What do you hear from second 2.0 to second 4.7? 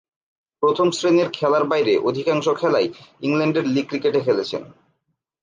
অধিকাংশ খেলাই ইংল্যান্ডের লীগ ক্রিকেটে খেলেছেন।